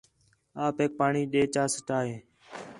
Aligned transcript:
آپیک 0.65 0.91
پاݨی 0.99 1.21
ݙے 1.31 1.41
چا 1.53 1.63
سٹین٘دا 1.73 1.97
ہِے 2.09 2.15